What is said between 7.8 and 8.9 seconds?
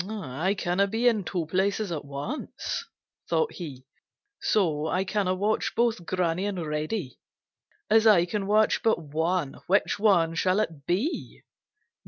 As I can watch